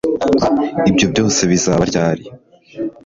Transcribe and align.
ibyo 0.89 1.05
byose 1.11 1.41
bizaba 1.51 1.83
ryari 1.89 2.23